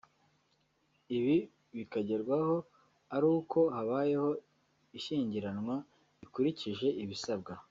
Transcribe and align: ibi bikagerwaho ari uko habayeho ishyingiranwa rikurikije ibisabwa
ibi 1.17 1.37
bikagerwaho 1.77 2.55
ari 3.15 3.27
uko 3.37 3.59
habayeho 3.75 4.29
ishyingiranwa 4.97 5.75
rikurikije 6.21 6.87
ibisabwa 7.03 7.53